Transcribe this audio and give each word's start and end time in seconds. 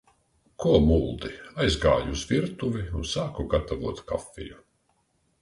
Ko 0.63 0.69
muldi? 0.85 1.29
Aizgāju 1.65 2.15
uz 2.15 2.23
virtuvi 2.31 2.83
un 3.01 3.07
sāku 3.11 3.47
gatavot 3.53 4.03
kafiju. 4.11 4.61